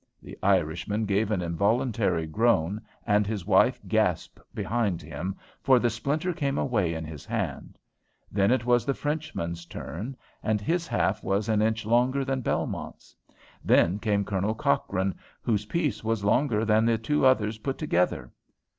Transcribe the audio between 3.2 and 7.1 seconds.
his wife gasped behind him, for the splinter came away in